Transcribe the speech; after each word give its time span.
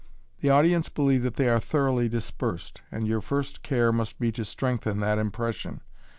The 0.39 0.49
audience 0.49 0.89
believe 0.89 1.21
that 1.21 1.35
they 1.35 1.47
are 1.47 1.59
thoroughly 1.59 2.09
dispersed, 2.09 2.81
and 2.91 3.05
your 3.07 3.21
first 3.21 3.61
care 3.61 3.91
must 3.91 4.17
be 4.19 4.31
to 4.31 4.43
strengthen 4.43 4.99
that 5.01 5.19
impression. 5.19 5.81